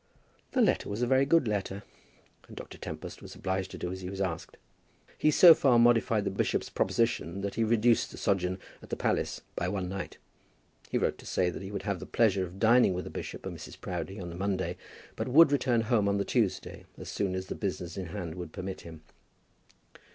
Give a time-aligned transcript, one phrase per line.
[0.53, 1.83] The letter was a very good letter,
[2.47, 2.79] and Dr.
[2.79, 4.57] Tempest was obliged to do as he was asked.
[5.15, 9.41] He so far modified the bishop's proposition that he reduced the sojourn at the palace
[9.55, 10.17] by one night.
[10.89, 13.45] He wrote to say that he would have the pleasure of dining with the bishop
[13.45, 13.79] and Mrs.
[13.79, 14.75] Proudie on the Monday,
[15.15, 18.51] but would return home on the Tuesday, as soon as the business in hand would
[18.51, 19.03] permit him.